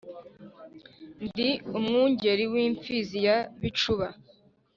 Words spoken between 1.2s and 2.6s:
ndi umwungeri